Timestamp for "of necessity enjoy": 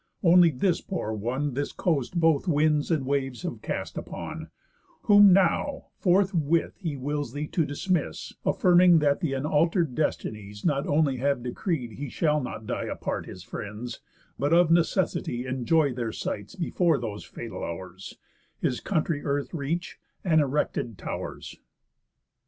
14.53-15.93